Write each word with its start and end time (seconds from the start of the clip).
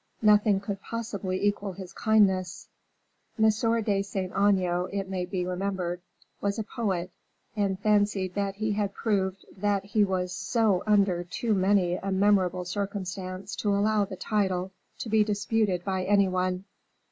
Nothing 0.23 0.59
could 0.59 0.81
possibly 0.81 1.45
equal 1.45 1.73
his 1.73 1.93
kindness. 1.93 2.67
M. 3.37 3.43
de 3.83 4.01
Saint 4.01 4.31
Aignan, 4.31 4.89
it 4.91 5.07
may 5.07 5.25
be 5.27 5.45
remembered, 5.45 6.01
was 6.41 6.57
a 6.57 6.63
poet, 6.63 7.11
and 7.55 7.79
fancied 7.79 8.33
that 8.33 8.55
he 8.55 8.71
had 8.71 8.95
proved 8.95 9.45
that 9.55 9.85
he 9.85 10.03
was 10.03 10.31
so 10.33 10.81
under 10.87 11.23
too 11.23 11.53
many 11.53 11.97
a 11.97 12.11
memorable 12.11 12.65
circumstance 12.65 13.55
to 13.57 13.75
allow 13.75 14.03
the 14.03 14.15
title 14.15 14.71
to 14.97 15.07
be 15.07 15.23
disputed 15.23 15.83
by 15.85 16.03
any 16.05 16.27
one. 16.27 16.63